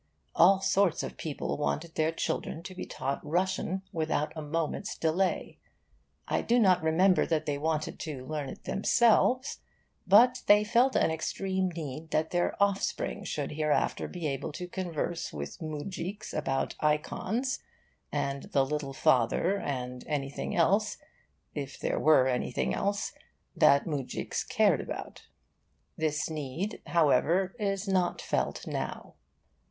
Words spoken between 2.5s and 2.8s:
to